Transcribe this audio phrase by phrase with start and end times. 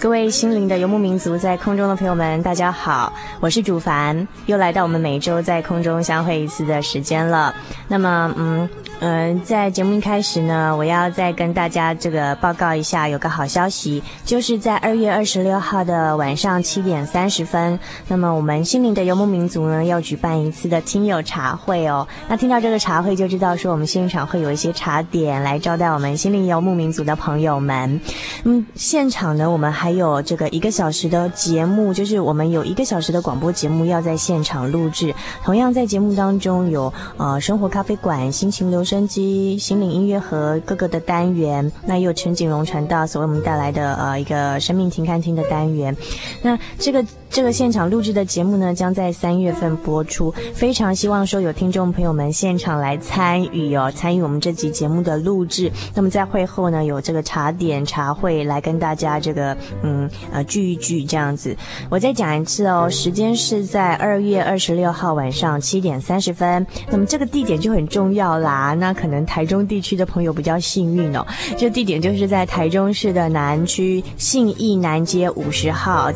[0.00, 7.54] 各位心灵的游牧民族，在空中的朋友们，大家好，我是主凡，又来到我们每周在空中相会一次的时间了。
[7.86, 8.66] 那么，嗯。
[9.02, 22.06] 嗯、在节目一开始呢，我要再跟大家这个报告一下，有个好消息，就是在二月二十六号的晚上七点三十分，那么我们心灵的游牧民族呢要举办一次的听友茶会哦。
[22.28, 27.98] 那听到这个茶会就知道说，我们现场会有一些茶点来招待我们心灵游牧民族的朋友们。
[28.44, 35.14] 嗯，现场呢，我们还有这个一个小时的节目，就是我们有一个小时的广播节目要在现场录制。
[35.42, 38.84] 同样在节目当中有呃生活咖啡馆、心情流。
[38.90, 45.96] 升级心灵音乐和各个的单元，那也有陈景荣传道所为我们带来的呃一个生命停看厅的单元，
[46.42, 47.04] 那这个。
[47.30, 50.34] 这个现场录制的节目呢，将在三月份播出。
[50.52, 55.70] 非常希望说有听众朋友们现场来参与哦，参与我们这集节目的录制。
[55.94, 61.56] 那么在会后呢，有这个茶点茶会来跟大家这个嗯呃聚一聚这样子。
[61.88, 66.66] 我再讲一次哦，时间是在二月二十六号晚上七点三十分。
[66.90, 71.24] 那么这个地点就很重要啦，那可能台中地区的朋友比较幸运哦，
[71.56, 76.10] 这地点就是在台中市的南区信义南街五十号。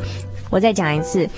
[0.50, 1.28] 我再讲一次。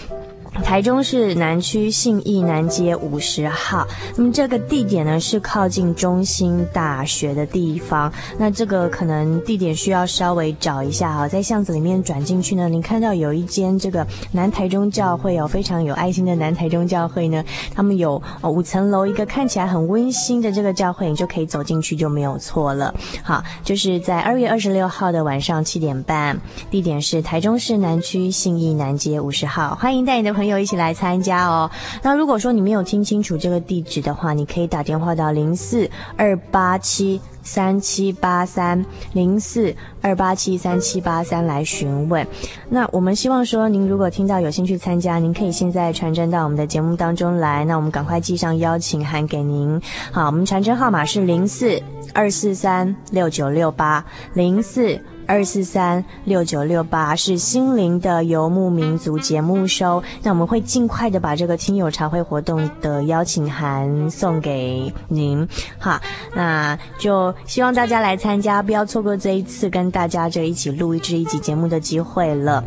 [0.65, 3.87] 台中市南区信义南街五十号，
[4.17, 8.13] 那么这个地点呢是靠近中兴大学的地方。
[8.37, 17.45] 那这个可能地点需要稍微找一下哈，在巷子里面转进去呢，你看到有一间这个南台中教会哦，非常有爱心的南台中教会呢，
[17.75, 22.93] 他们有五层楼一个看起来很温馨的这个教会，你就可以走进去就没有错了。
[23.23, 26.39] 好，就是在二月二十六号的晚上七点半，
[26.71, 30.46] 地点是台中市南区信义南街五十号，欢迎带你的朋友。
[30.47, 31.69] 朋友一起来参加哦。
[32.03, 42.25] 那如果说你没有听清楚这个地址的话，你可以打电话到零四二八七三七八三零四二八七三七八三来询问。
[42.69, 47.65] 那我们希望说，您如果听到有兴趣参加，您可以现在传真到我们的节目当中来。
[47.65, 49.81] 那我们赶快寄上邀请函给您。
[50.13, 51.83] 好，我们传真号码是零四
[52.15, 54.05] 二四三六九六八
[54.35, 54.97] 零四。
[55.27, 65.47] 二四三六九六八是心灵的游牧民族节目收，那我们会尽快的把这个听友茶会活动的邀请函送给您。
[65.79, 66.01] 哈，
[66.35, 72.63] 那就希望大家来参加，不要错过这一次跟大家这一起录制一集节目的机会了。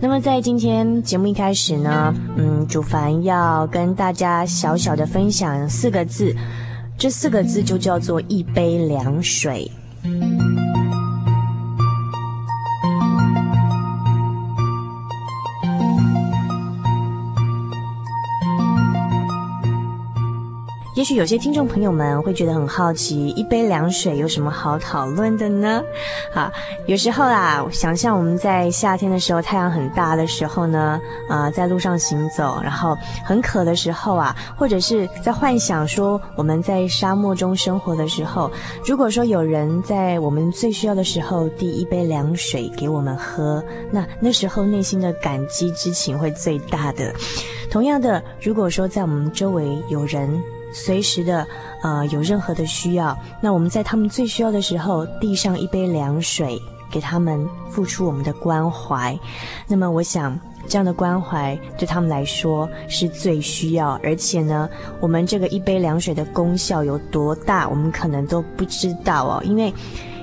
[0.00, 6.34] 那么在今天节目一开始呢，嗯，主凡要跟大家小小的分享四个字，
[6.98, 9.70] 这四个字就叫做一杯凉水。
[21.02, 25.82] 也许有些听众朋友们会觉得很好奇，一杯凉水有什么好讨论的呢？
[26.32, 26.48] 好，
[26.86, 38.48] 有时候啊，想象我们在夏天的时候，太阳很大的时候呢，啊、在路上行走，然后很渴的时候啊，或者是在幻想说我们在沙漠中生活的时候，
[38.86, 43.60] 如果说有人在我们最需要的时候递一杯凉水给我们喝，
[43.90, 47.12] 那那时候内心的感激之情会最大的。
[47.72, 50.40] 同样的，如果说在我们周围有人，
[50.72, 51.46] 随时的，
[51.82, 56.60] 呃，有任何的需要，那我们在他们最需要的时候递上一杯凉水
[56.90, 59.18] 给他们，付出我们的关怀。
[59.68, 64.68] 那么，我想这样的关怀对他们来说是最需要，而且呢，
[65.00, 69.72] 我们这个一杯凉水的功效有多大，我们可能都不知道哦，因为。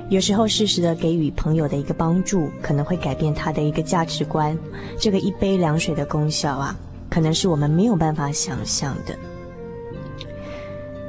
[0.09, 4.57] 有时候适时的给予朋友的一个帮助，可能会改变他的一个价值观。
[4.97, 6.75] 这个一杯凉水的功效啊，
[7.11, 9.15] 可能是我们没有办法想象的。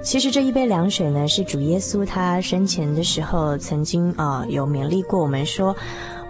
[0.02, 5.76] 其实这一杯凉水呢，是主耶稣他生前的时候曾经啊、有勉励过我们说，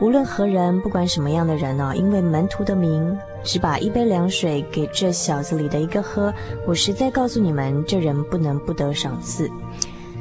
[0.01, 6.35] 无论何人，不管什么样的人呢、因为门徒的名，只把一杯凉水给这小子里的一个喝，
[6.67, 9.49] 我实在告诉你们，这人不能不得赏赐。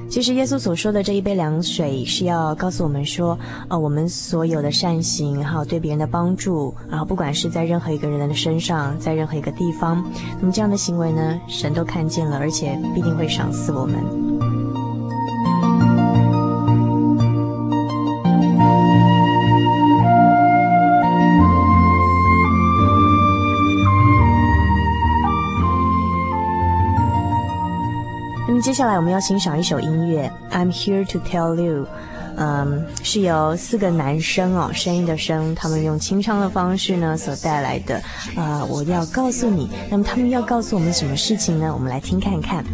[0.10, 10.04] 其实耶稣所说的这一杯凉水，是要告诉我们说，呃，我们所有的善行，还有对别人的帮助，然后不管是在任何一个人的身上，在任何一个地方，
[10.40, 14.59] 那么这样的行为呢，神都看见了，而且必定会赏赐我们。
[28.62, 31.88] 接下来我们要欣赏一首音乐，I'm here to tell you，
[32.36, 37.96] 嗯，是由四个男生哦，声音的声，他们用清唱的方式呢所带来的，
[38.36, 41.74] 啊、呃，我要告诉你，那么他们要告诉我们什么事情呢？
[41.74, 42.66] 我们来听看看。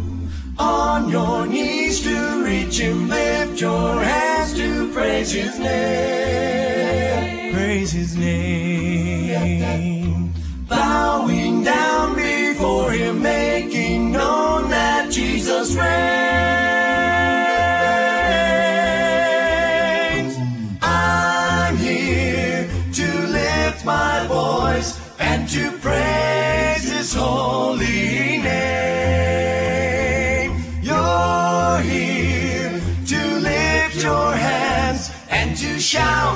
[0.58, 2.10] On your knees to
[2.44, 9.12] reach him, lift your hands to praise his name, praise his name,
[10.68, 13.55] bowing down before him, May
[15.66, 15.96] Jesus reigns.
[20.80, 28.82] I'm here to lift my voice and to praise His holy name.
[30.82, 36.35] You're here to lift your hands and to shout,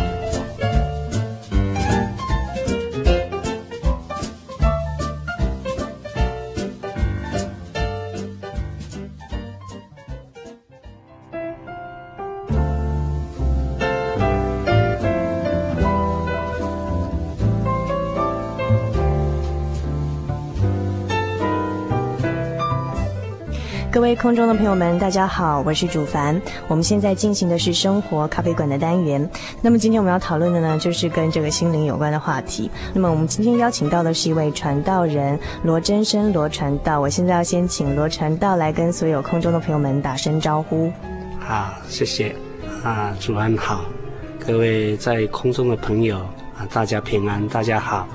[24.21, 26.39] 空中的朋友们，大家好，我是主凡。
[26.67, 29.27] 我们现在进行的是生活咖啡馆的单元。
[29.63, 32.69] 那么今天我们要讨论的呢，就是跟这个心灵有关的话题。
[32.93, 36.99] 那么我们今天邀请到的是一位传道人罗真生罗传道。
[36.99, 40.93] 我现在要先请罗传道来跟所有空中的朋友们打声招呼。
[41.39, 42.35] 好，谢谢。
[42.83, 43.85] 啊，主安好，
[44.45, 46.19] 各位在空中的朋友
[46.55, 48.07] 啊，大家平安，大家好。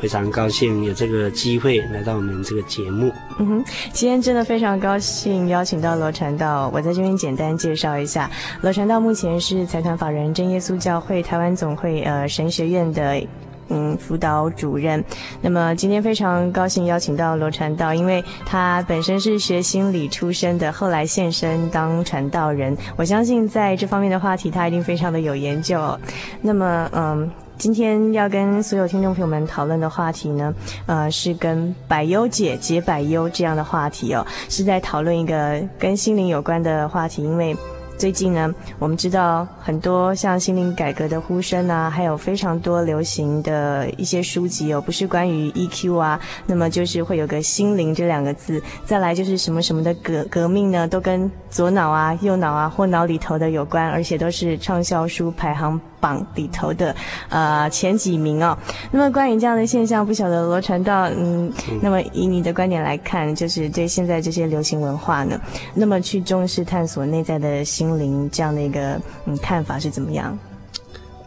[0.00, 3.12] 非常高兴有这个机会来到我们这个节目。
[3.38, 6.70] 嗯哼，今天真的非常高兴邀请到罗传道。
[6.72, 8.30] 我在这边简单介绍一下，
[8.62, 13.22] 罗传道目前是财团法人真耶稣教会台湾总会呃神学院的
[13.68, 15.04] 嗯辅导主任。
[15.42, 22.74] 那么今天非常高兴邀请到罗传道，因为他本身是学心理出身的，后来现身当传道人。
[22.96, 25.98] 我相信在这方面的话题，他一定非常的有研究。
[26.40, 27.30] 那么嗯。
[27.60, 30.54] 今天要跟所有听众朋友们讨论的话题呢，
[30.86, 37.54] 呃，是跟百忧解解百忧这样的话题哦，是在讨论一个跟心灵有关的话题，因为。
[37.98, 56.96] 最近呢，我们知道很多像心灵改革的呼声啊，还有非常多流行的一些书籍哦，不是关于 EQ 啊，那么就是会有个心灵这两个字，再来就是什么什么的革革命呢，都跟左脑啊、右脑啊或脑里头的有关，而且都是畅销书排行榜里头的
[57.28, 58.56] 呃前几名哦。
[58.90, 61.52] 那么关于这样的现象，不晓得罗传道，嗯，
[61.82, 65.38] 那么以你的观点来看，就是对现在这些流行文化呢，
[65.74, 67.90] 那么去重视探索内在的心。
[67.90, 70.38] 灵这样的一个嗯看法是怎么样？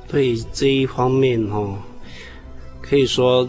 [0.08, 1.76] 对这一方面哦，
[2.82, 3.46] 可以说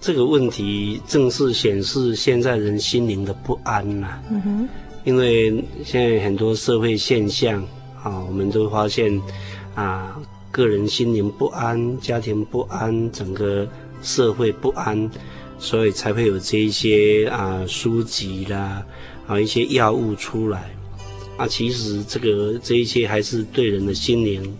[0.00, 4.68] 这个问题正是显示现在人心灵的不安呐、嗯哼，
[5.04, 7.60] 因为现在很多社会现象
[8.02, 9.20] 啊，我们都发现
[9.74, 10.16] 啊，
[10.50, 13.66] 个人心灵不安，家庭不安，整个
[14.02, 15.10] 社会不安，
[15.58, 18.84] 所以才会有这一些啊书籍啦，
[19.26, 20.70] 啊一些药物出来。
[21.36, 24.56] 啊，其实这个这一些还是对人的心灵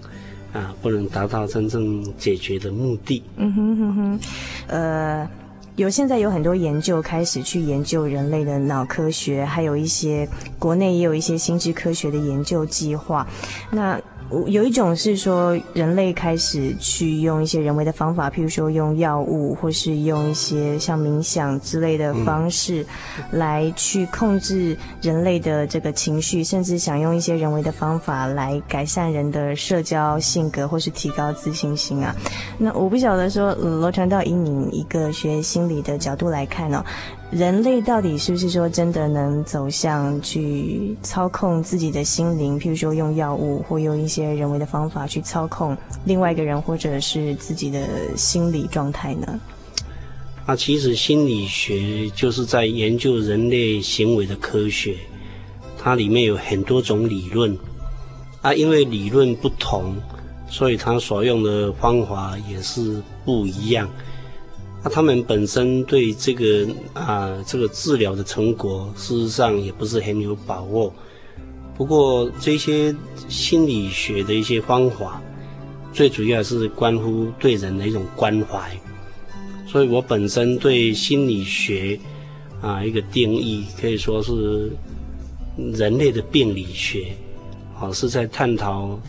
[0.52, 3.22] 啊，不能达到真正解决的目的。
[3.36, 4.20] 嗯哼哼哼，
[4.68, 5.28] 呃。
[5.76, 10.28] 有现在有很多研究开始去研究人类的脑科学，还有一些
[10.58, 13.26] 国内也有一些心智科学的研究计划。
[13.70, 13.98] 那
[14.46, 22.84] 有一种是说，人类开始去用一些人为的方法，譬如说用药物，或是用一些像冥想之类的方式，
[23.30, 32.14] 来去控制人类的这个情绪，甚至想用一些人为的方法来改善人的社交性格，或是提高自信心啊。
[32.58, 36.84] 那我不晓得说，罗传道以你一个学心理的角度来看呢、
[37.32, 42.60] 人类到底是不是说真的能走向去操控自己的心灵？
[42.60, 45.74] 譬如说用药物或用一些人为的方法去操控
[46.04, 49.40] 另外一个人，或者是自己的心理状态呢？
[50.44, 54.94] 啊，其实心理学就是在研究人类行为的科学，
[55.78, 57.56] 它里面有很多种理论
[58.42, 59.94] 啊，因为理论不同，
[60.50, 63.88] 所以它所用的方法也是不一样。
[64.84, 70.92] 那他们本身对这个啊，这个治疗的成果，事实上也不是很有把握。
[71.76, 72.94] 不过这些
[73.28, 75.22] 心理学的一些方法，
[75.92, 78.76] 最主要是关乎对人的一种关怀。
[79.66, 81.98] 所以我本身对心理学
[82.60, 84.70] 啊，一个定义可以说是
[85.56, 87.14] 人类的病理学，
[87.78, 89.00] 啊，是在探讨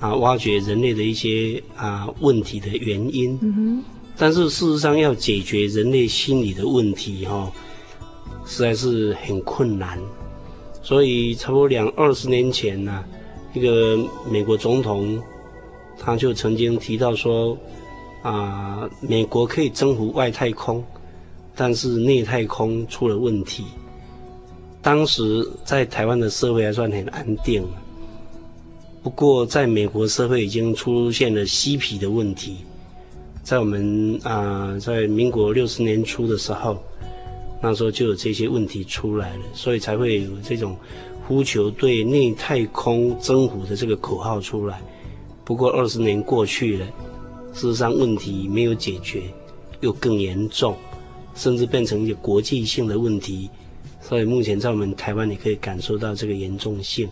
[0.00, 3.38] 啊，挖掘人类的一些啊问题的原因。
[3.42, 3.84] 嗯哼。
[4.20, 7.52] 但是事实上，要解决人类心理的问题，哈，
[8.44, 9.96] 实在是很困难。
[10.82, 13.04] 所以，差不多两二十年前呢，
[13.54, 13.96] 一个
[14.28, 15.22] 美国总统，
[15.96, 17.56] 他就曾经提到说，
[18.22, 20.82] 啊，美国可以征服外太空，
[21.54, 23.64] 但是内太空出了问题。
[24.82, 27.64] 当时在台湾的社会还算很安定，
[29.02, 32.56] 不过在美国社会已经出现了嬉皮的问题。
[33.48, 36.76] 在我们啊、在民国六十年初的时候，
[37.62, 40.76] 那时候就有这些问题出来了，所以才会有这种
[41.26, 44.82] 呼求对内太空征服的这个口号出来。
[45.46, 46.86] 不过二十年过去了，
[47.54, 49.22] 事实上问题没有解决，
[49.80, 50.76] 又更严重，
[51.34, 53.48] 甚至变成一个国际性的问题。
[54.02, 57.08] 所以目前在我们台湾，你可以感受到这个严重性，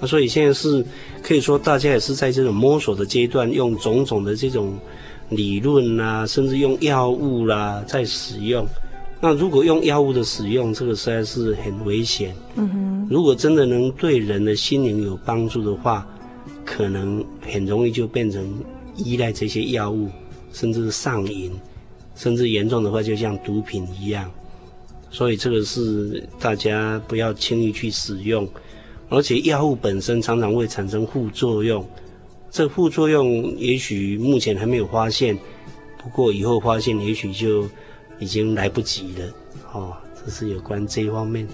[0.00, 0.84] 那所以现在是
[1.22, 4.78] 可以说，大家也是在这种摸索的阶段，用种种的这种
[5.30, 8.66] 理论啊，甚至用药物啦、啊，在使用。
[9.20, 12.34] 那如果用药物的使用，这个实在是很危险。
[12.56, 13.08] 嗯哼。
[13.08, 16.06] 如果真的能对人的心灵有帮助的话，
[16.64, 18.46] 可能很容易就变成
[18.96, 20.10] 依赖这些药物，
[20.52, 21.52] 甚至是上瘾，
[22.14, 24.30] 甚至严重的话就像毒品一样。
[25.10, 28.46] 所以这个是大家不要轻易去使用。
[29.08, 31.86] 而且药物本身常常会产生副作用，
[32.50, 35.38] 这副作用也许目前还没有发现，
[36.02, 37.68] 不过以后发现也许就
[38.18, 39.34] 已经来不及了。
[39.72, 41.46] 哦，这是有关这一方面。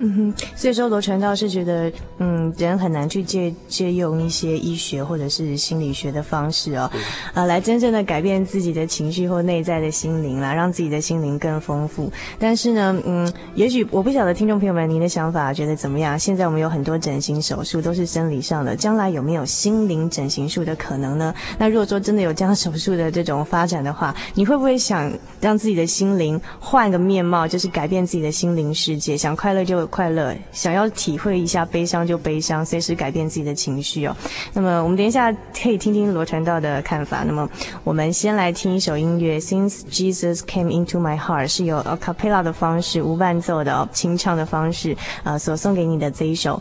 [0.00, 7.02] 嗯哼，所以说罗传道是觉得，嗯，人很难去借借用一些医学或者是心理学的方式哦，嗯、
[7.34, 12.08] 啊，来真正的改变自己的情绪或内在的心灵啦，让自己的心灵更丰富。
[12.38, 16.16] 但是呢，嗯，也许我不晓得听众朋友们您的想法觉得怎么样？
[16.16, 21.34] 现在我们有很多整形手术都是生理上的，将来有没有心灵整形术的可能呢？
[21.58, 29.16] 那如果说真的有这样手术的这种发展的话，你会不会想让自己的心灵换个面貌，就是改变自己的心灵世界？
[29.16, 29.87] 想快乐就。
[29.88, 34.16] 快乐，想要体会一下悲伤就悲伤，随时改变自己的情绪哦。
[34.52, 37.24] 那么我们等一下可以听听罗传道的看法。
[37.24, 37.48] 那么
[37.84, 46.56] 我们先来听一首音乐，Since Jesus Came Into My Heart，是由 a cappella 的方式，无伴奏的，清唱的方式啊、所送给你的这一首《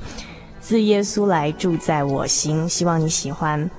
[0.59, 3.69] 自耶稣来住在我心》，希望你喜欢。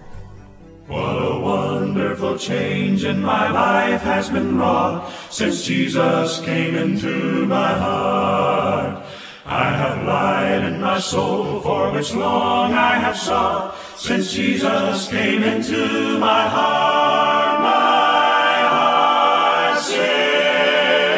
[0.90, 7.74] What a wonderful change in my life has been wrong since Jesus came into my
[7.78, 9.02] heart.
[9.50, 15.42] I have light in my soul for which long I have sought, since Jesus came
[15.42, 21.08] into my heart, my heart sings.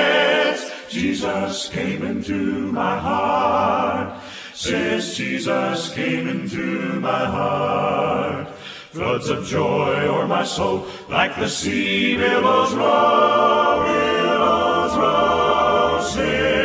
[0.89, 4.23] Jesus came into my heart,
[4.55, 8.49] since Jesus came into my heart.
[8.93, 16.60] Floods of joy o'er my soul, like the sea billows roll, billows roll, sing.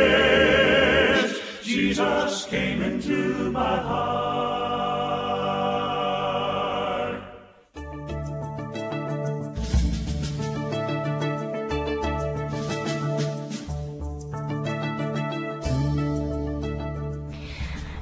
[1.96, 4.36] Jesus came into my heart.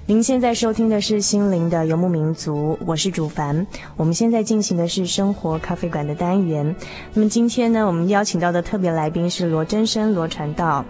[0.06, 3.64] 您现在收听的是《心灵的游牧民族》，我是主凡。
[3.96, 6.74] 我们现在进行的是生活咖啡馆的单元。
[7.12, 10.84] 那么今天呢，我们邀请到的特别来宾是罗真生罗传道。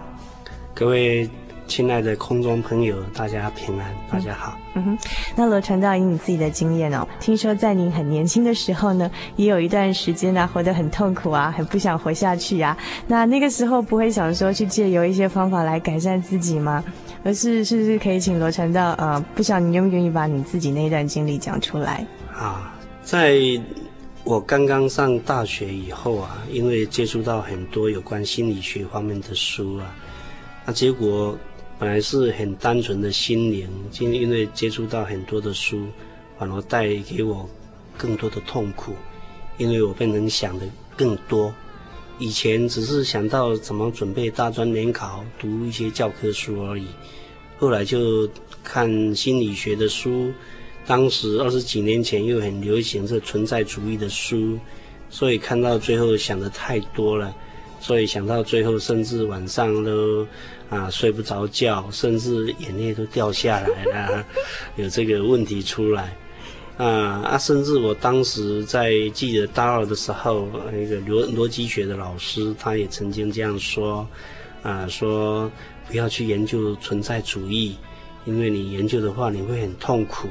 [0.75, 1.29] 各位
[1.67, 4.59] 亲爱的空中朋友，大家平安，大家好。
[4.75, 4.99] 嗯，嗯哼，
[5.35, 12.77] 那罗传道以你自己的经验哦，听说在您很年轻的时候呢，也有一段时间呢、啊，活得很痛苦啊，很不想活下去啊。
[13.07, 16.85] 那那个时候不会想说去借由一些方法来改善自己吗？
[17.25, 18.93] 而是是不是可以请罗传道？
[18.99, 22.07] 呃，不晓你愿不愿意把你自己那段经历讲出来？
[22.37, 23.39] 啊，在
[24.23, 29.95] 我刚刚上大学以后啊，因为接触到很多有关心理学方面的书啊，
[30.67, 31.37] 那结果
[31.79, 35.87] 本来是很单纯的心灵，就因为接触到很多的书，
[36.39, 37.49] 反而带给我
[37.99, 38.93] 更多的痛苦，
[39.59, 40.67] 因为我变成想的
[40.97, 41.53] 更多。
[42.19, 46.87] 以前只是想到怎么准备大专联考，读一些教科书而已。
[47.59, 48.29] 后来就
[48.63, 50.33] 看心理学的书，
[50.87, 54.59] 当时二十几年前又很流行这存在主义的书，
[55.11, 57.35] 所以看到最后想的太多了，
[57.81, 60.25] 所以想到最后甚至晚上都
[60.75, 64.25] 啊睡不着觉，甚至眼泪都掉下来了，
[64.77, 66.17] 有这个问题出来。
[66.77, 74.07] 啊啊，甚至我当时在记得大二的时候，那个逻逻辑学的老师他也曾经这样说，
[74.63, 75.51] 啊说。
[75.87, 77.77] 不要去研究存在主义，
[78.25, 80.29] 因为你研究的话，你会很痛苦。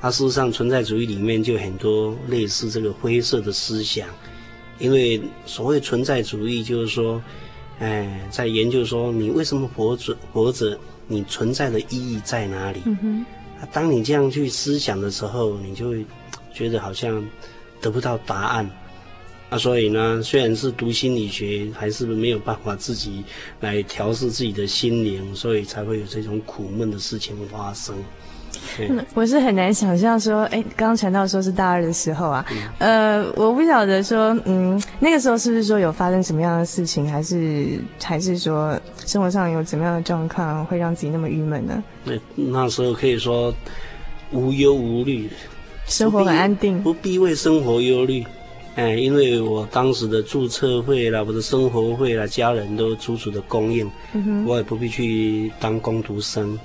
[0.00, 4.08] 啊事实上，存在主义里面就很多类似这个灰色的思想。
[4.80, 7.22] 因为所谓存在主义，就是说，
[7.82, 12.80] 哎，在研究说你为什么活着，活着，你存在的意义在哪里？
[12.84, 13.26] 嗯哼。
[13.72, 16.06] 当你这样去思想的时候，你就会
[16.54, 17.24] 觉得好像
[17.80, 18.70] 得不到答案。
[19.50, 23.22] 那、啊、所以呢，虽然是读心理学，还是没有办法自己
[23.60, 27.94] 来调试自己的心灵，所以才会有这种苦闷的事情发生。
[29.14, 32.44] 我是很难想象说，哎，刚刚传到说是大二的时候啊，
[32.78, 41.82] 嗯、呃，我不晓得说，嗯，那个时候是不是说有发生什么样的事情，还是还是说生活上有怎么样的状况会让自己那么郁闷呢？
[42.04, 43.54] 那那时候可以说
[44.30, 45.28] 无忧无虑，
[45.86, 48.24] 生活很安定，不必为生活忧虑。
[48.74, 56.58] 哎，因为我当时的注册费啦，我的生活费啦，家人都足足的供应，嗯、我也不必去当工读生。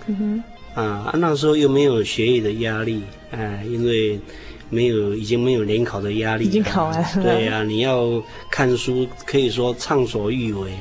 [0.77, 4.19] 啊，那时候又没有学业的压力，哎，因为
[4.69, 7.23] 没有已经没有联考的压力，已经考完了。
[7.23, 10.71] 对呀、啊，你要看书可以说畅所欲为，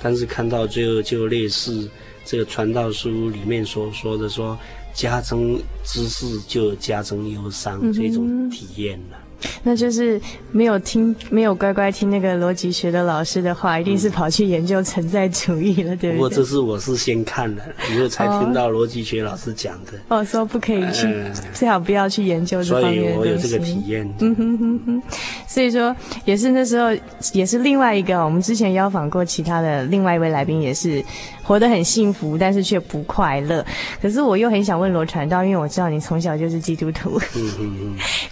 [0.00, 1.90] 但是看到最后就类似
[2.24, 4.56] 这个传道书里面所说的说，
[4.94, 9.18] 加增知识就加增忧伤、嗯、这种体验了。
[9.62, 16.12] 那就是没有听，没有乖乖听那个逻辑学的老师的话，一定是跑去研究存在主义了，嗯、对不对？
[16.12, 17.62] 不过这是我是先看的，
[17.94, 19.92] 以后才听到逻辑学老师讲的。
[20.08, 23.24] 哦，说不可以去，呃、最好不要去研究这方面的东西。
[23.24, 24.14] 所以我有这个体验。
[24.20, 25.02] 嗯哼哼哼。
[25.46, 26.88] 所以说，也是那时候，
[27.32, 31.02] 也是另外一个，我们之前邀访过其他的另外一位来宾，也是
[31.42, 33.64] 活得很幸福，但是却不快乐。
[34.00, 37.20] 可是我又很想问罗传道，因为我知道你从小就是基督徒。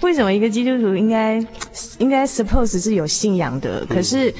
[0.00, 0.94] 为什么一个基督徒？
[0.96, 1.44] 应该
[1.98, 4.34] 应该 suppose 是有信仰的，可是、嗯、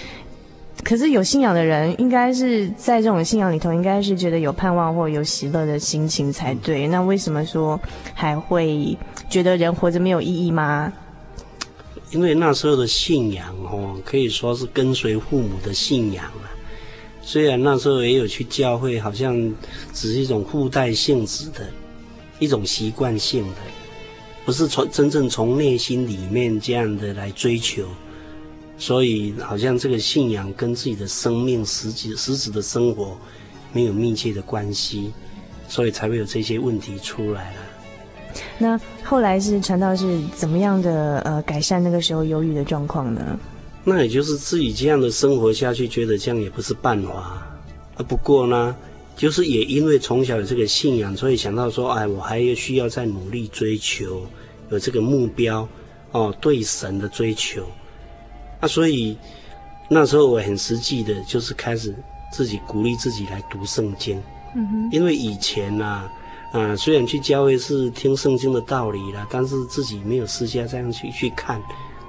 [0.84, 6.86] 可是有信仰的人，应该是在这种信仰里头，应该是觉得有盼望或有喜乐的心情才对。
[6.86, 7.78] 嗯、那为什么说
[8.14, 8.96] 还会
[9.28, 10.92] 觉得人活着没有意义吗？
[12.12, 16.49] 因为那时候的信仰哦，可以说是跟随父母的信仰啊。
[17.32, 19.36] 虽然那时候也有去教会，好像
[19.92, 21.60] 只是一种附带性质的
[22.40, 23.56] 一种习惯性的。
[24.44, 27.84] 不是从真正从内心里面这样的来追求，
[28.76, 33.16] 所以好像这个信仰跟自己的生命实际实质的生活
[33.72, 35.12] 没有密切的关系，
[35.68, 37.60] 所以才会有这些问题出来了。
[38.58, 43.38] 那后来是传道是怎么样的呃改善那个时候忧郁的状况呢？
[43.84, 47.12] 那也就是自己这样的生活下去，觉得这样也不是办法
[47.96, 48.02] 啊。
[48.08, 48.74] 不过呢，
[49.16, 54.26] 就是也因为从小有这个信仰，所以想到说，哎，我还要需要再努力追求。
[54.70, 55.68] 有这个目标，
[56.12, 57.66] 哦，对神的追求，
[58.60, 59.16] 啊，所以
[59.88, 61.92] 那时候我很实际的，就是开始
[62.32, 64.22] 自己鼓励自己来读圣经。
[64.54, 64.88] 嗯哼。
[64.92, 66.12] 因为以前呢，啊，
[66.52, 71.60] 啊，虽然去教会是听圣经的道理啦，但是自己没有私下这样去去看，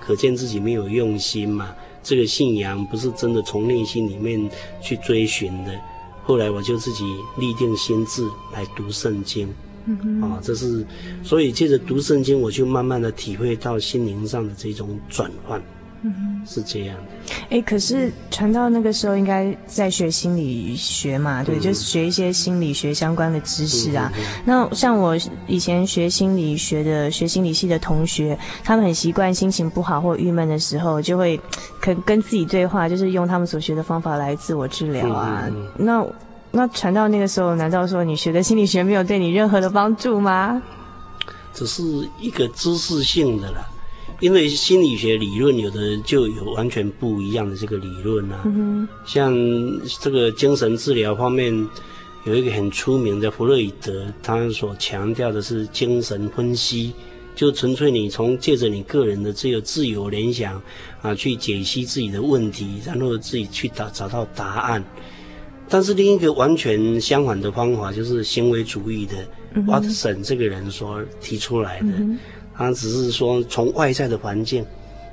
[0.01, 1.73] 可见自己没有用心嘛。
[2.03, 4.49] 这个信仰不是真的从内心里面
[4.81, 5.79] 去追寻的。
[6.23, 7.05] 后来我就自己
[7.37, 9.47] 立定心智来读圣经。
[9.85, 10.85] 嗯，啊，这是，
[11.23, 15.61] 所以借着读圣经，我就慢慢的体会到心灵上的这种转换。
[16.03, 17.35] 嗯，是这样的。
[17.51, 24.11] 哎，可是传到那个时候应该在学心理学嘛，对，嗯、就是学一些心理学相关的知识啊。
[24.17, 25.15] 嗯、那像我
[25.47, 31.39] 以前学心理学的、学心理系的同学，他们很习惯心情不好或郁闷的时候，就会
[31.79, 35.43] 可跟自己对话，就是用他们所学的方法来自我治疗啊。
[35.49, 36.05] 嗯、那
[36.49, 40.61] 那传到那个时候，难道说你学的心理学没有对你任何的帮助吗？
[41.53, 41.83] 只是
[42.19, 43.67] 一个知识性的啦。
[44.21, 49.35] 因为心理学理论有的就有完全不一样的这个理论啊，像
[49.99, 51.51] 这个精神治疗方面
[52.25, 56.93] 有一个很出名的弗洛伊德，他所强调的是精神分析，
[57.35, 60.61] 就纯粹你从借着你个人的这个自由联想
[61.01, 64.83] 啊，去解析自己的问题，然后自己去找找到答案。
[65.67, 69.15] 但是另一个完全相反的方法就是行为主义的
[69.65, 71.87] Watson 这个人所提出来的。
[72.55, 74.65] 他只是说从外在的环境，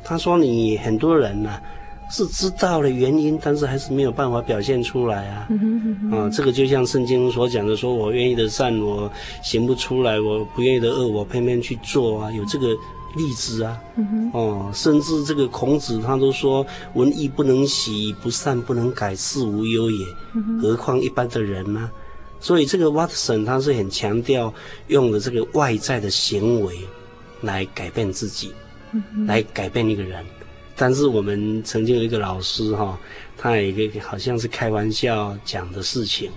[0.05, 1.63] 他说你很多人呢、啊、
[2.11, 5.47] 是知道了原因，但是还是没有办法表现出来啊。
[5.51, 9.11] 嗯、啊，这个就像圣经所讲的，说我愿意的善我
[9.43, 12.69] 行不出来，我不愿意的恶我偏偏去做啊，有这个
[13.17, 13.79] 例子啊。
[13.97, 20.07] 嗯、哦，甚至这个孔子他都说，文艺不能习，不善不能改，事无忧也。
[20.61, 21.93] 何况一般的人呢、啊？
[22.41, 24.53] 所以这个 Watson 他是很强调
[24.87, 26.77] 用的这个外在的行为。
[27.43, 28.53] 来改变自己，
[29.27, 30.25] 来改变一个人。
[30.77, 32.99] 但是我们曾经有一个老师哈，
[33.37, 36.31] 他有一个好像是开玩笑讲的事情。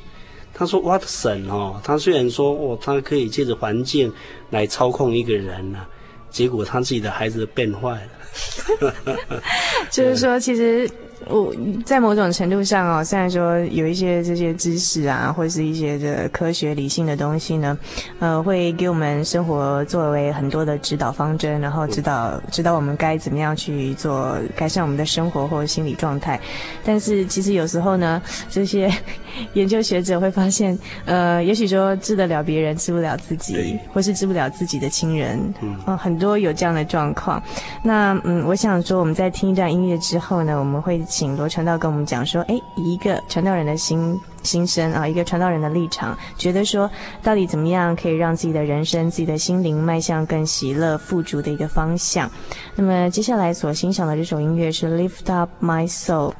[0.53, 4.11] 他说 Watson 哦，他虽然说哦，他可以借着环境
[4.49, 5.85] 来操控一个人呐，
[6.29, 8.01] 结果他自己的孩子变坏
[8.81, 8.93] 了。
[9.91, 10.89] 就是说，其实。
[11.27, 11.53] 我
[11.85, 17.77] 在某种程度上哦，虽然说有一些这些知识啊，或是一些的科学理性的东西呢，
[18.19, 26.39] 呃，会给我们生活作为很多的指导方针，然后指导指导我们该怎么样去做改善我们的生活或心理状态。
[26.83, 28.91] 但是其实有时候呢，这些
[29.53, 37.41] 研究学者会发现，呃，也许说治得了别人，治不了自己，或是治不了自己的亲人，嗯、呃，很多有这样的状况。
[37.83, 40.99] 那嗯，我想说我们在听一段音乐之后呢，我们会。
[41.11, 46.89] 请罗传道跟我们讲说，哎，一个传道人的心心声啊，一个传道人的立场，觉得说，
[47.21, 52.31] 到底怎么样可以让自己的人生、自己的心灵迈向更喜乐、富足的一个方向。
[52.75, 56.31] 那么接下来所欣赏的这首音乐是《Lift Up My Soul》。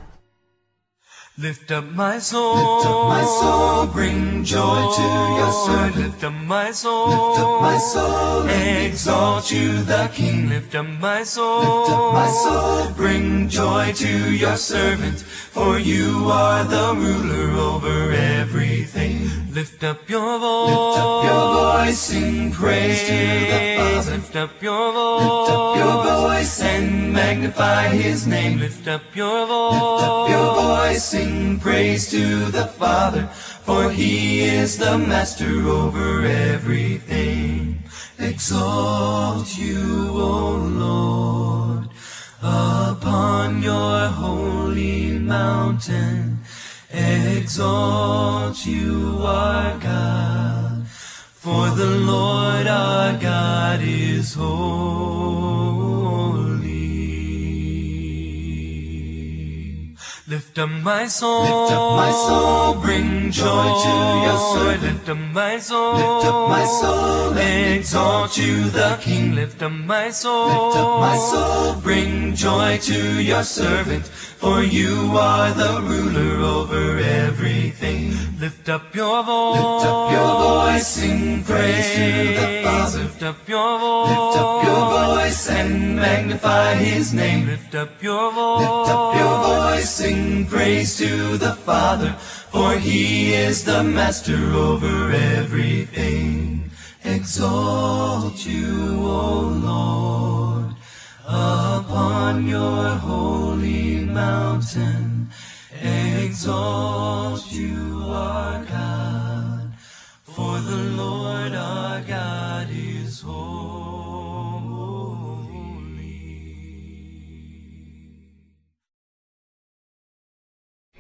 [1.42, 5.02] Lift up my soul, lift up my soul, bring joy to
[5.40, 6.06] your servant.
[6.06, 10.50] Lift up my soul, lift up my soul, exalt you the King.
[10.50, 15.22] Lift up my soul, lift up my soul, bring joy to your servant.
[15.22, 19.51] For you are the ruler over everything.
[19.54, 23.18] Lift up your voice, lift up your voice, sing praise to
[23.52, 24.12] the Father.
[24.12, 28.60] Lift up your voice, lift up your voice, and magnify His name.
[28.60, 33.28] Lift up your voice, lift up your voice, sing praise to the Father.
[33.28, 37.84] For He is the Master over everything.
[38.20, 41.90] Exalt you, O Lord,
[42.42, 46.31] upon your holy mountain.
[46.94, 55.02] Exalt you, our God, for the Lord our God is holy.
[60.28, 63.94] Lift up my soul, lift up my soul, bring joy to
[64.26, 64.94] your servant.
[64.94, 69.36] Lift up my soul, lift up my soul, exalt you the King.
[69.36, 74.10] Lift up my soul, lift up my soul, bring joy to your servant.
[74.42, 78.10] For you are the ruler over everything.
[78.40, 79.62] Lift up your voice.
[79.62, 80.88] Lift up your voice.
[80.88, 82.08] Sing praise to
[82.40, 83.04] the Father.
[83.04, 84.10] Lift up your voice.
[84.10, 87.46] Lift up your voice and magnify His name.
[87.46, 88.66] Lift up your voice.
[88.66, 89.90] Lift up your voice.
[89.92, 92.14] Sing praise to the Father.
[92.50, 96.72] For He is the Master over everything.
[97.04, 100.76] Exalt you, O Lord
[101.32, 104.01] upon your holy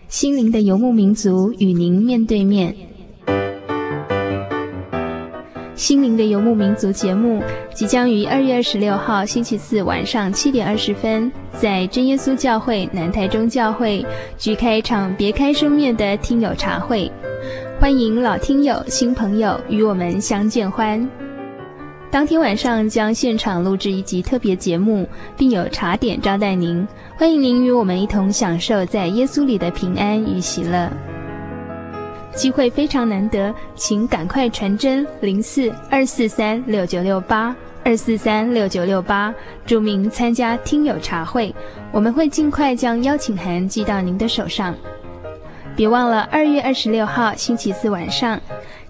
[0.08, 2.90] 心灵的游牧民族与您面对面。
[5.82, 7.41] 心灵的游牧民族节目
[7.74, 14.06] 即将于二月二十六号星期四晚上七点二十分，在真耶稣教会南台中教会
[14.38, 17.12] 举开一场别开生面的听友茶会，
[17.80, 21.10] 欢迎老听友、新朋友与我们相见欢。
[22.12, 26.88] 当天晚上将现场录制一集特别节目，并有茶点招待您。
[27.17, 30.88] 欢迎您与我们一同享受在耶稣里的平安与喜乐。
[32.36, 39.34] 机会非常难得，请赶快传真零四二四三六九六八二四三六九六八，
[39.65, 41.54] 注明参加听友茶会，
[41.91, 44.76] 我们会尽快将邀请函寄到您的手上。
[45.76, 48.39] 别忘了二月二十六号星期四晚上。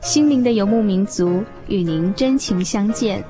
[0.01, 3.23] 心灵的游牧民族，与您真情相见。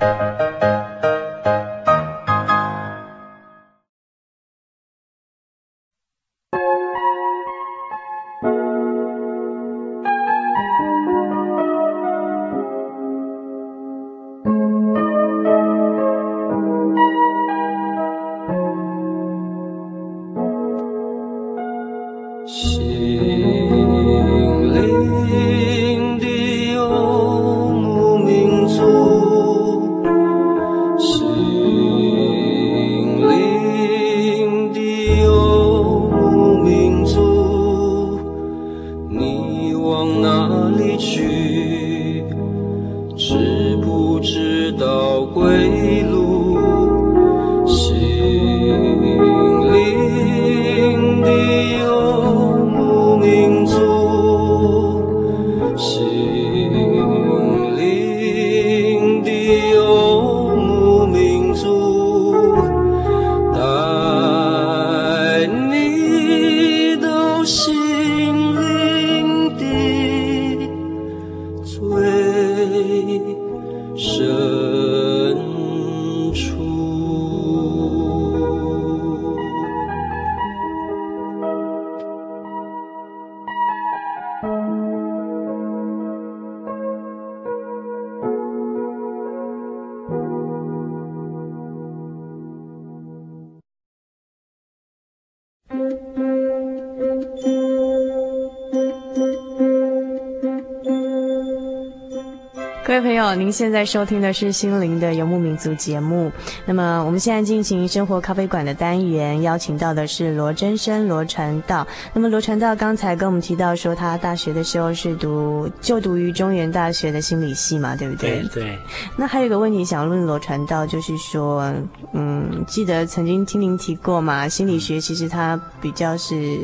[103.51, 106.31] 您现在收听的是《心灵的游牧民族》节目。
[106.65, 111.85] 那么，我们现在进行生活咖啡馆的单元，邀请到的是罗真生罗传道。
[112.13, 118.41] 那么，罗传道刚才跟我们提到说，他大学的时候是读就读于中原大学的心理系嘛，对不对？
[118.53, 118.63] 对。
[118.63, 118.79] 对。
[119.17, 121.73] 那还有一个问题想问罗传道，就是说，
[122.13, 126.57] 嗯，记得曾经听您提过嘛，心理学其实它比较是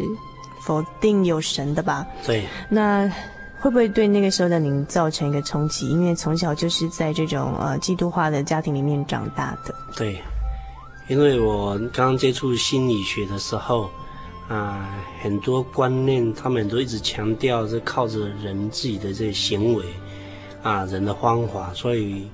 [0.62, 2.08] 否定有神的吧？
[2.26, 2.46] 对。
[2.70, 3.12] 那。
[3.60, 5.90] 会不会对那个时候的您造成一个冲击？
[5.90, 9.74] 因为从小就是在这种呃基督化的家庭里面长大的。
[9.96, 10.22] 对，
[11.08, 13.86] 因为我刚刚接触心理学的时候，
[14.48, 14.88] 啊、呃，
[15.24, 19.84] 很多观念他们都一直强调是靠着人自己的这些行为，
[20.62, 22.30] 啊，人的方法，所以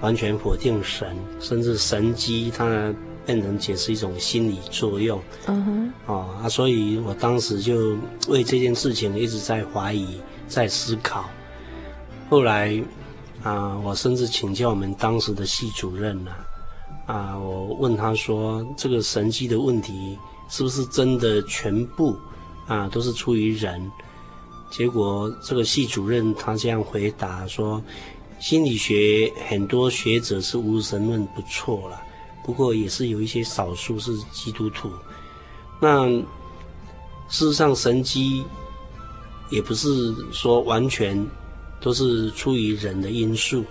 [0.00, 2.94] 完全否定神，甚至神迹，它
[3.26, 5.20] 变成解释一种心理作用。
[5.46, 5.92] 嗯哼。
[6.06, 7.96] 哦啊，所以我当时就
[8.28, 10.20] 为这件事情一直在怀疑。
[10.48, 11.26] 在思考，
[12.30, 12.82] 后来
[13.42, 16.32] 啊，我甚至请教我们当时的系主任呢，
[17.06, 22.16] 啊，我问他说，这个神迹的问题是不是真的全部
[22.66, 23.92] 啊都是出于人？
[24.70, 27.82] 结果这个系主任他这样回答说，
[28.40, 32.00] 心理学很多学者是无神论不错了，
[32.42, 34.90] 不过也是有一些少数是基督徒。
[35.78, 36.08] 那
[37.28, 38.44] 事实上神迹。
[39.50, 41.26] 也不是说完全
[41.80, 43.64] 都是出于人的因素，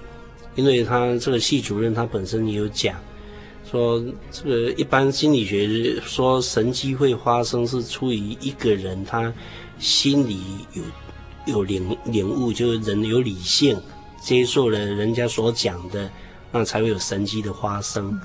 [0.55, 2.95] 因为他这个系主任他本身也有讲，
[3.69, 9.31] 说这个一般心理学说神迹会发生是出于一个人他
[9.77, 10.39] 心里
[10.73, 10.83] 有
[11.45, 13.79] 有领领悟，就是人有理性
[14.21, 16.09] 接受了人家所讲的，
[16.51, 18.19] 那才会有神迹的发生。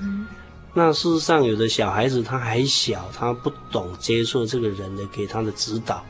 [0.73, 6.03] 那事实上有的小孩子他还小，他不懂接受这个人的给他的指导。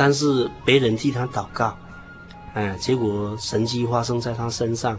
[0.00, 1.76] 但是别人替他祷告，
[2.54, 4.98] 哎，结果神迹发生在他身上。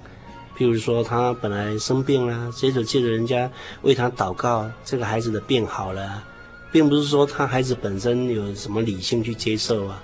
[0.56, 3.50] 譬如说，他本来生病了，接着借着人家
[3.82, 6.24] 为他祷告，这个孩子的病好了，
[6.72, 10.04] 并不是说他孩子本身有什么理性去接受啊。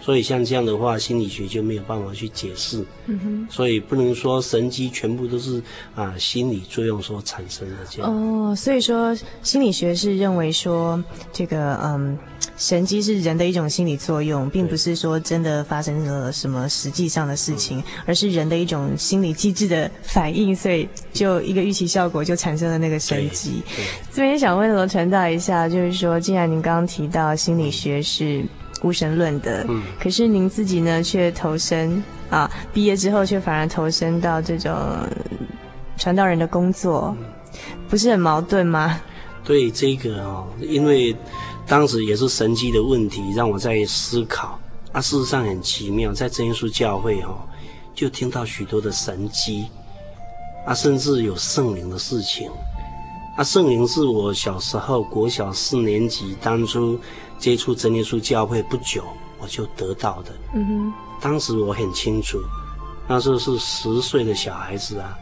[0.00, 2.84] 所以像这样的话，心理学就没有办法去解释。
[3.06, 3.46] 嗯哼。
[3.50, 5.62] 所以不能说神机全部都是
[5.94, 8.10] 啊心理作用所产生的这样。
[8.10, 12.16] 哦，所以说心理学是认为说这个嗯
[12.56, 23.62] 神机是人的一种心理作用，并不是说真的发生了什么实际上的事情，而是人的一种心理机制的反应，所以就一个预期效果就产生了那个神机。
[24.12, 28.44] 这边想问罗传道一下，就是说，既然您刚刚提到心理学是。
[28.82, 34.74] 无神论的，嗯，可是您自己呢，却投身啊，毕业之后却反而投身到这种
[35.96, 37.16] 传道人的工作，
[37.88, 39.00] 不是很矛盾吗？
[39.44, 41.16] 对这个哦，因为
[41.66, 44.58] 当时也是神机的问题，让我在思考。
[44.92, 47.38] 啊，事实上很奇妙，在真耶稣教会哦，
[47.94, 49.66] 就听到许多的神机，
[50.66, 52.50] 啊，甚至有圣灵的事情。
[53.36, 56.98] 啊，圣灵是我小时候国小四年级当初
[57.38, 59.04] 接触真耶稣教会不久，
[59.38, 60.32] 我就得到的。
[60.54, 62.38] 嗯哼，当时我很清楚，
[63.06, 65.18] 那时候是十岁的小孩子啊，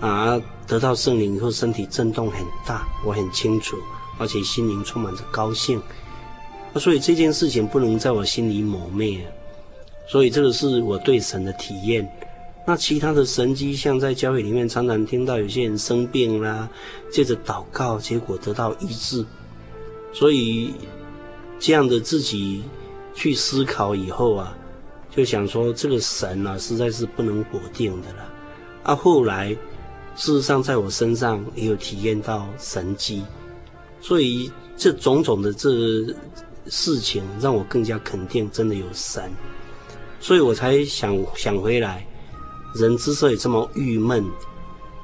[0.00, 3.76] 啊，得到圣灵以后身体震动很大，我很清楚，
[4.18, 5.80] 而且心灵充满着高兴。
[6.76, 9.26] 所以这件事情不能在我心里抹灭，
[10.06, 12.08] 所以这个是我对神的体验。
[12.66, 16.68] 那其他的神迹，像在教会里面常常听到有些人生病啦，
[17.10, 19.24] 借着祷告，结果得到医治。
[20.12, 20.74] 所以
[21.58, 22.62] 这样的自己
[23.14, 24.56] 去思考以后啊，
[25.10, 28.32] 就想说这个神啊，实在是不能否定的了。
[28.82, 29.50] 啊，后来
[30.16, 33.24] 事实上在我身上也有体验到神迹，
[34.00, 35.70] 所以这种种的这。
[36.70, 39.32] 事情让我更加肯定，真的有神，
[40.20, 42.06] 所以我才想想回来。
[42.74, 44.22] 人之所以这么郁闷，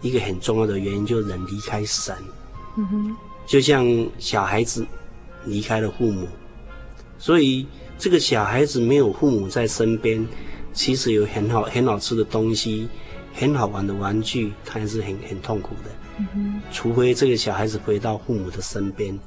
[0.03, 2.15] 一个很重要的原因就是人离开神。
[2.77, 3.87] 嗯哼，就像
[4.19, 4.87] 小孩子
[5.47, 6.29] 离开了父母，
[7.25, 10.29] 所以这个小孩子没有父母在身边，
[10.75, 12.87] 其实有很好很好吃的东西，
[13.33, 15.91] 很好玩的玩具，他还是很很痛苦的。
[16.71, 19.19] 除非这个小孩子回到父母的身边，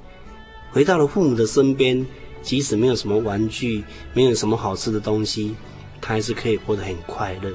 [0.71, 2.05] 回到了父母的身边。
[2.43, 3.83] 即使没有什么玩具，
[4.13, 5.55] 没有什么好吃的东西，
[5.99, 7.51] 他还是可以活得很快乐。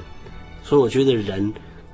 [0.61, 1.51] 所以我觉得人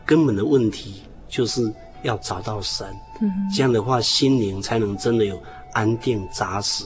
[0.08, 2.88] 根本的问题就是要找到神，
[3.22, 5.40] 嗯、这样的话心灵才能真的有
[5.72, 6.84] 安定扎实。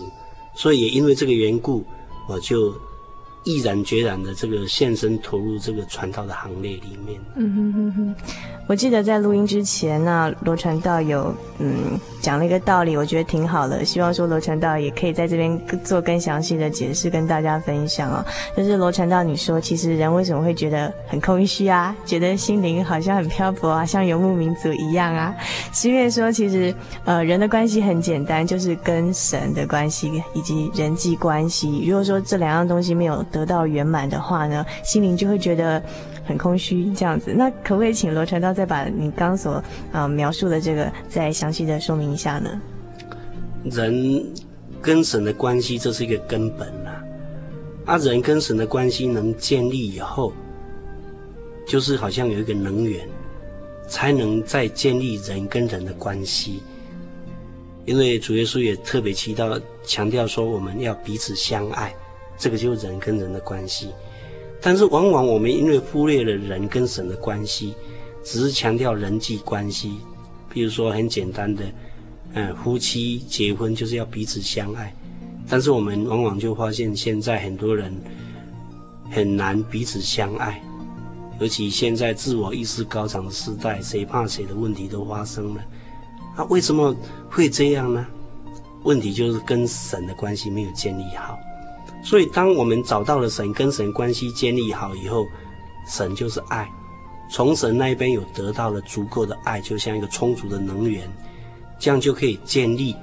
[0.56, 1.84] 所以也因为这个缘故，
[2.30, 2.74] 我就。
[3.44, 7.20] 毅然决然的这个献身投入这个传道的行列里面。
[7.36, 8.16] 嗯哼哼哼，
[8.68, 13.84] 我记得在录音之前呢，罗传道有嗯讲了一个道理，我觉得挺好的。
[13.84, 18.24] 希望说罗传道也可以在这边做更详细的解释，跟大家分享哦。
[18.56, 21.96] 就是罗传道，你说其实人为什么会觉得很空虚啊？
[22.06, 25.36] 觉得心灵好像很漂泊啊，像游牧民族一样啊？
[25.74, 31.86] 是因为说其实呃人的关系很简单，就是跟神的关系以及人际关系。
[31.86, 35.82] 如果说这两样东西没有得到圆满的话呢，心灵就会觉得
[36.24, 37.34] 很空虚，这样子。
[37.36, 42.62] 那可不可以请罗传道再把你刚所啊、描述的这个再详细的说明一下呢？
[43.66, 44.24] 人
[44.82, 46.92] 跟神的关系，这是一个根本呐、
[47.86, 47.96] 啊。
[47.96, 50.32] 啊，人跟神的关系能建立以后，
[51.68, 53.06] 就是好像有一个能源，
[53.88, 56.62] 才能再建立人跟人的关系。
[57.86, 61.94] 因为主耶稣也特别提到强调说，我们要彼此相爱。
[62.38, 63.90] 这个就是人跟人的关系，
[64.62, 67.74] 但是往往我们因为忽略了人跟神的关系，
[68.24, 70.00] 只是强调人际关系。
[70.50, 71.64] 比如说很简单的，
[72.34, 74.94] 嗯，夫妻结婚就是要彼此相爱，
[75.50, 77.92] 但是我们往往就发现现在很多人
[79.10, 80.62] 很难彼此相爱，
[81.40, 85.64] 尤其现在自我意识高涨的时代，谁怕谁的问题都发生了。
[86.38, 86.96] 那为什么
[87.30, 88.06] 会这样呢？
[88.84, 91.40] 问题就是跟神的关系没有建立好。
[92.04, 95.26] 所以，当我们找到了神，跟神关系建立好以后，
[95.88, 96.70] 神就是爱，
[97.32, 101.10] 从神那边有得到了足够的爱，就像一个充足的能源，
[101.80, 102.94] 这样就可以建立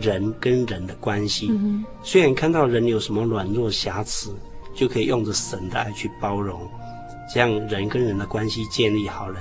[0.00, 1.48] 人跟人的关系。
[1.50, 4.34] 嗯、虽然看到人有什么软弱瑕疵，
[4.74, 6.60] 就可以用着神的爱去包容，
[7.32, 9.38] 这样人跟人的关系建立好了，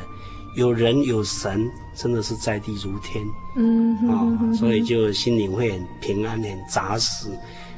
[0.55, 1.65] 有人有神，
[1.95, 3.25] 真的是在地如天。
[3.55, 7.29] 嗯，啊、哦，所以就心灵会很平安，很扎实。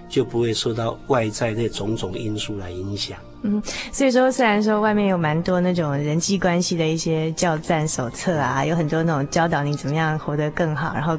[0.09, 3.17] 就不会受到外在的种种因素来影响。
[3.43, 3.61] 嗯，
[3.93, 11.17] 所以说，虽然说外面有蛮多那种人际关系的一些教战手册啊，有很多那种教导你怎么样活得更好，然后。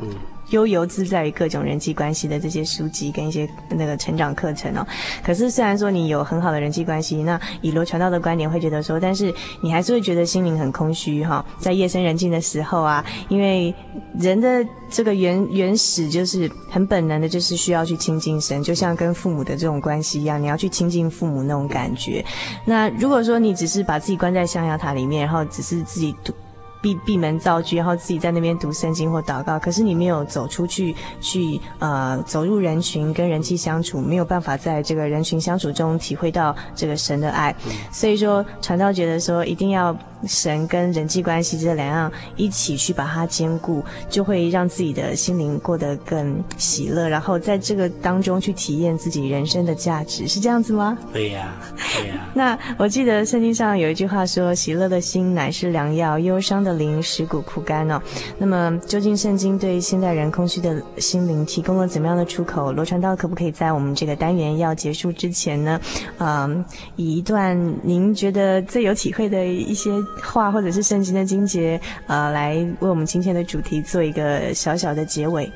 [0.51, 4.87] 悠游自在于各种人际关系的这些书籍跟一些那个成长课程哦，
[5.23, 11.45] 可是虽然说你有很好的人际关系，那以罗传道的观点会觉得说，但是你还是会觉得心灵很空虚哈。
[11.59, 13.75] 在夜深人静的时候啊，因为
[14.19, 22.25] 人的这个原原始就是很本能的，就是需要去亲近神，就像跟父母的这种关系一样，你要去亲近父母那种感觉。
[22.65, 26.35] 那如果说你只是把自己关在象牙塔里面，然后只是自己读。
[26.81, 37.55] 闭闭门造句，然后自己在那边读圣经或祷告，可是你没有走出去，去呃走入人群跟人际相处，没有办法在这个人群相处中体会到这个神的爱。
[37.91, 39.97] 所以说，传道觉得说一定要
[40.27, 50.97] 神跟人际关系这两样一起去把它兼顾，就会让自己的心灵过得更喜乐，然后在这个当中去体验自己人生的价值，是这样子吗？
[51.13, 51.55] 对呀，
[51.97, 52.29] 对呀。
[52.35, 58.01] 那我记得圣经上有一句话说：“喜乐的心乃是良药，忧伤的灵使骨枯干。”哦，
[58.39, 62.73] 那么究竟圣经对现代人空虚的心灵提供了怎么样的出口？
[62.73, 65.81] 罗传道可不可以在我们这个单元要结束之前呢？
[66.19, 66.65] 嗯，
[66.97, 69.91] 以一段您觉得最有体会的一些
[70.23, 75.51] 话，或者是圣经的经节，呃，来为我们今天的主题做一个小小的结尾。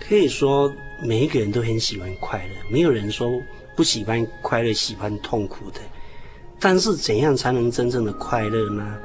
[0.00, 3.40] 可以说，每一个人都很喜欢快乐，没有人说
[3.74, 5.80] 不喜欢快乐、喜欢痛苦的。
[6.60, 8.96] 但是，怎样才能真正的快乐呢？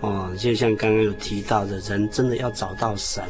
[0.00, 3.22] 哦，就像刚刚有提到的，人真的要找到神。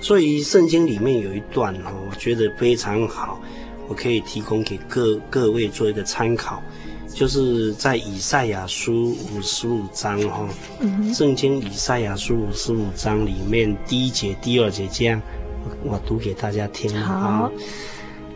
[0.00, 3.40] 所以，圣经里面有一段哦，我觉得非常好，
[3.88, 6.62] 我可以提供给各各位做一个参考，
[7.16, 10.46] 就是在以赛亚书五十五章哈，
[11.14, 15.18] 圣经以赛亚书五十五章里面第一节、第二节这样。
[15.82, 17.50] 我读给大家听啊！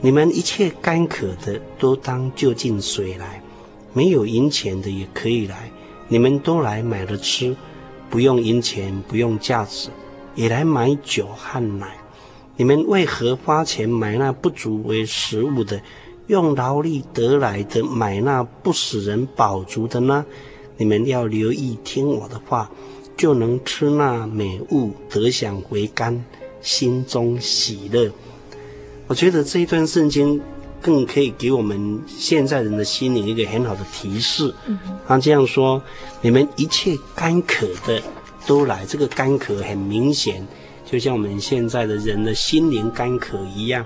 [0.00, 3.42] 你们一切干渴的都当就近水来，
[3.92, 5.70] 没有银钱的也可以来，
[6.08, 7.54] 你们都来买了吃，
[8.08, 9.90] 不用银钱，不用价值，
[10.34, 11.86] 也来买酒和奶。
[12.56, 15.78] 你们为何花钱买那不足为食物的，
[16.30, 20.24] 用劳力得来的买那不使人饱足的呢？
[20.76, 22.70] 你们要留意听我的话，
[23.16, 26.24] 就能吃那美物，得享回甘。
[26.62, 28.12] 心中喜乐，
[29.06, 30.38] 我觉得这一段圣经
[30.82, 34.54] 更可以给我们现在人的心灵一个很好的提示。
[35.08, 35.82] 他这样说
[36.20, 38.02] ：“你们一切干渴的
[38.46, 40.46] 都来。”这个干渴很明显，
[40.84, 43.84] 就像我们现在的人的心灵干渴一样。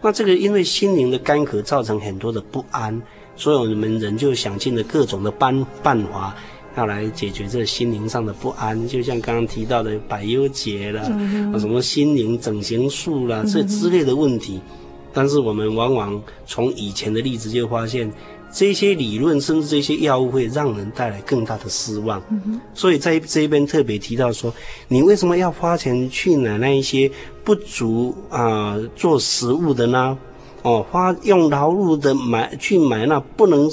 [0.00, 3.02] 那这个因为心灵的干渴造成很多的不安，
[3.36, 6.34] 所以我们人就想尽了各种的办办法。
[6.76, 14.56] 要来解决这心灵上的不安，就像刚刚提到的百忧解了，嗯、什么心灵整形术啦，这之类的问题。
[14.56, 14.76] 嗯、
[15.10, 18.12] 但是我们往往从以前的例子就发现，
[18.56, 22.22] 这些理论甚至这些药物会让人带来更大的失望。
[22.30, 24.50] 嗯、所以在这边特别提到说，
[24.88, 27.10] 你为什么要花钱去买那一些
[27.44, 30.16] 不足啊、呃、做食物的呢？
[30.62, 33.70] 哦，花用劳碌的买去买那不能。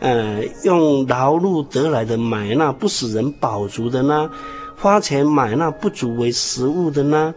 [0.00, 4.30] 呃，用劳碌得来的买那不使人饱足的呢？
[4.76, 7.34] 花钱买那不足为食物的呢？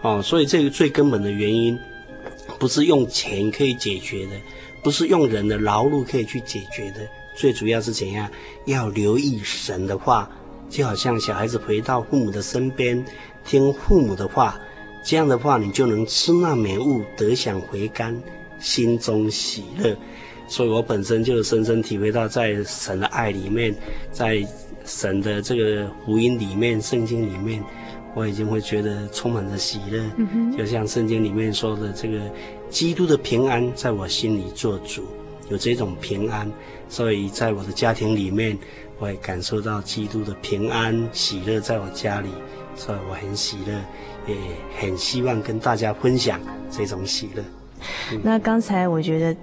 [0.00, 1.76] 哦，所以这个最根本的原因，
[2.60, 4.32] 不是用钱可以解决的，
[4.82, 7.00] 不是用人的劳碌可以去解决的，
[7.36, 8.28] 最主要是怎样？
[8.66, 10.28] 要留意神的话，
[10.68, 13.04] 就好像小孩子回到父母的身边，
[13.44, 14.58] 听父母的话，
[15.04, 18.20] 这样的话你就能吃那美物，得享回甘，
[18.58, 19.96] 心中喜乐。
[20.48, 23.74] 所以我本身就深深体会到，在神的爱里面，
[24.10, 24.46] 在
[24.84, 27.62] 神的这个福音里面、圣经里面，
[28.14, 30.02] 我已经会觉得充满着喜乐。
[30.16, 32.18] 嗯，就像圣经里面说的，这个
[32.72, 35.04] 基督的平安在我心里做主，
[35.50, 36.50] 有这种平安，
[36.88, 38.58] 所以在我的家庭里面，
[38.98, 42.28] 我也感受到基督的平安喜乐在我家里，
[42.74, 43.74] 所以我很喜乐，
[44.26, 44.34] 也
[44.80, 47.44] 很希望跟大家分享这种喜乐。
[48.22, 49.36] 那刚才我觉得。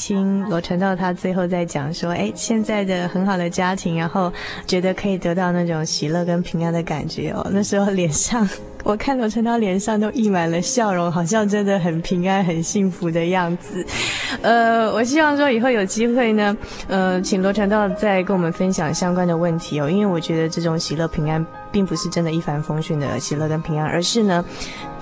[0.00, 4.32] 听罗传道他最后在讲说，哎，现在的很好的家庭，然后
[4.64, 7.44] 觉得可以得到那种喜乐跟平安的感觉哦。
[7.50, 8.48] 那时候脸上，
[8.88, 13.84] 我看罗传道脸上都溢满了笑容，好像真的很平安、很幸福的样子。
[14.40, 24.42] 呃，我希望说以后有机会呢，呃，请罗传道再跟我们分享相关的问题哦，因为我觉得这种喜乐平安，并不是真的一帆风顺的喜乐跟平安，而是呢。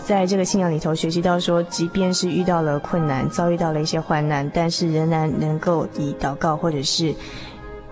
[0.04, 7.14] 在这个信仰里头学习到说，即便是遇到了困难，遭遇到了一些患难，但是仍然能够以祷告或者是。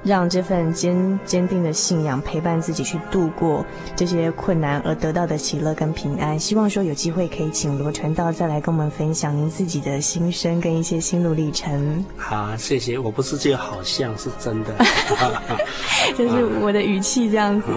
[0.04, 3.64] 让这份坚坚定的信仰陪伴自己去度过
[3.96, 6.38] 这些困难，而得到的喜乐跟平安。
[6.38, 12.04] 希望说有机会可以请罗传道再来跟我们分享您自己的心声跟一些心路历程。
[12.16, 12.98] 好，谢谢。
[12.98, 14.74] 我不是这个，好像是真的，
[16.18, 17.68] 就是我的语气这样子。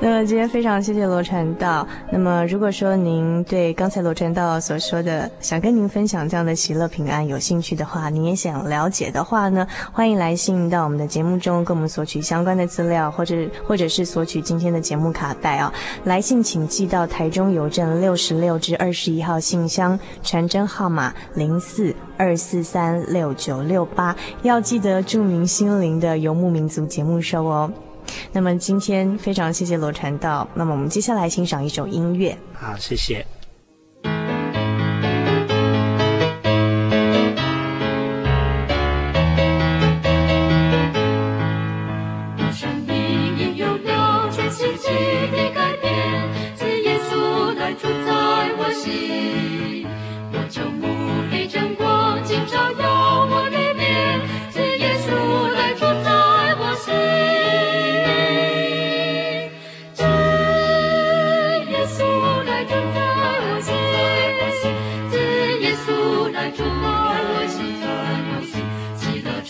[0.00, 1.84] 那么今天非常谢谢罗传道。
[2.12, 11.47] 那么如果说您对刚才罗传道所说的想跟您分享这样的喜乐平安有兴趣的话，您也想了解的话呢，欢迎来信到我们的节目中。
[11.48, 13.34] 中跟我们索取相关的资料，或者
[13.66, 15.72] 或者是索取今天的节目卡带啊，
[16.04, 27.72] 来信请寄到台中邮政六十六至二十一号信箱，传真号码零四二四三六九六八，要记得注明心灵的游牧民族节目收哦。
[28.32, 32.36] 那么今天非常谢谢罗传道，那么我们接下来欣赏一首音乐。
[32.52, 33.37] 好，谢谢。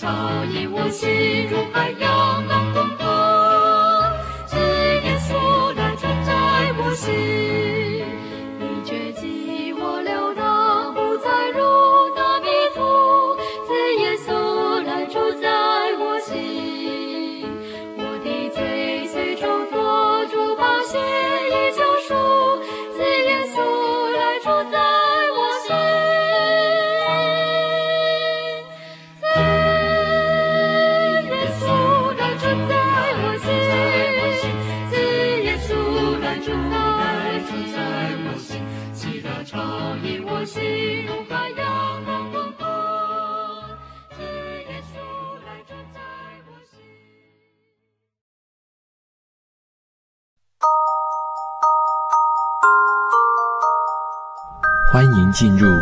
[0.00, 2.57] 朝引我心如海洋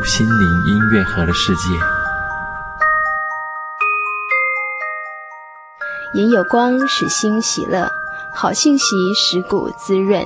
[0.06, 1.68] 心灵音乐盒的世界。
[6.14, 7.88] 眼有光，使心喜乐；
[8.32, 10.24] 好信息，使骨滋润。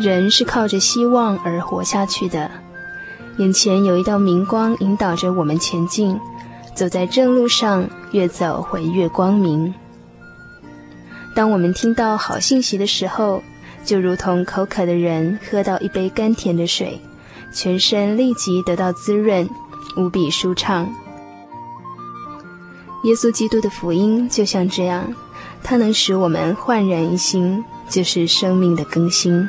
[0.00, 2.50] 人是靠着希望而活下去的。
[3.38, 6.20] 眼前有一道明光引导着我们前进，
[6.74, 9.72] 走在正路上，越走会越光明。
[11.34, 13.42] 当我们听到好信息的时候，
[13.84, 17.00] 就如同口渴的人喝到一杯甘甜的水，
[17.52, 19.48] 全身立即得到滋润，
[19.96, 20.88] 无比舒畅。
[23.04, 25.12] 耶稣基督的福音就像这样，
[25.64, 29.48] 它能使我们焕然一新，就是生命的更新。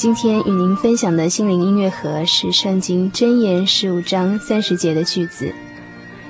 [0.00, 5.52] 今天与您分享的心灵音乐盒是《圣经箴言》十五章三十节的句子：“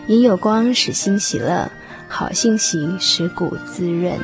[0.08, 1.70] 眼有光，使心喜乐；
[2.08, 4.18] 好性情，使骨滋润。”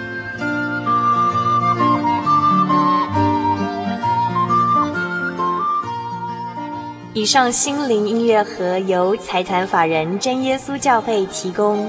[7.14, 11.88] 以上心灵音乐盒由财团法人真耶稣教会提供。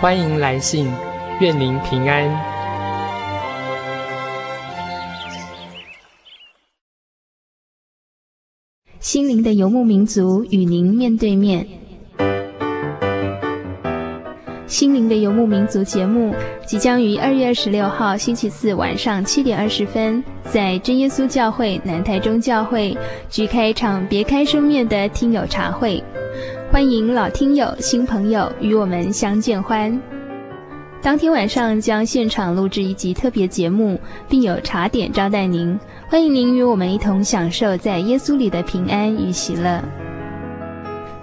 [0.00, 0.86] 欢迎来信，
[1.40, 2.28] 愿您平安。
[9.00, 11.66] 心灵的游牧民族与您面对面。
[14.66, 16.34] 心灵的游牧民族节目
[16.66, 22.96] 即将于二月二十六号星期四晚上七点二十分，在真耶稣教会南台中教会
[23.30, 26.02] 举开一场别开生面的听友茶会。
[26.74, 29.96] 欢迎老听友、新朋友与我们相见欢。
[31.00, 33.96] 当天晚上将现场录制一集特别节目，
[34.28, 35.78] 并有茶点招待您。
[36.08, 39.80] 欢迎您与我们一同享受在耶稣里的平安与喜乐。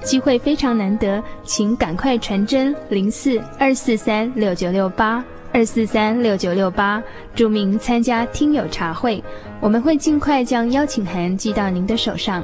[0.02, 5.22] 机会非常难得，请赶快传真零四二四三六九六八
[5.52, 7.04] 二四三六九六八，
[7.36, 9.22] 注明参加听友茶会，
[9.60, 12.41] 我们会尽快将邀请函寄到您的手上。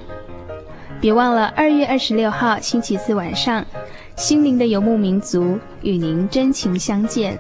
[1.00, 3.64] 别忘了，二月二十六号星期四晚上，
[4.16, 7.38] 心灵的游牧民族与您真情相见。